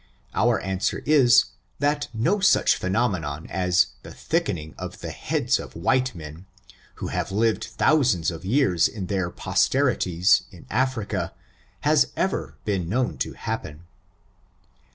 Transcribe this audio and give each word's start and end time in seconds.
Our 0.33 0.59
answer 0.61 1.03
is, 1.05 1.45
that 1.77 2.07
no 2.11 2.39
such 2.39 2.75
phenomenon 2.75 3.45
as 3.51 3.93
the 4.01 4.11
thicken 4.11 4.57
ing 4.57 4.73
of 4.79 5.01
the 5.01 5.11
heads 5.11 5.59
of 5.59 5.75
white 5.75 6.15
men, 6.15 6.47
who 6.95 7.09
have 7.09 7.31
lived 7.31 7.77
thou 7.77 8.01
sands 8.01 8.31
of 8.31 8.43
years 8.43 8.87
in 8.87 9.05
their 9.05 9.29
posterities, 9.29 10.41
in 10.51 10.65
Africa, 10.71 11.33
has 11.81 12.07
ever 12.17 12.55
been 12.65 12.89
known 12.89 13.19
to 13.19 13.33
happen. 13.33 13.83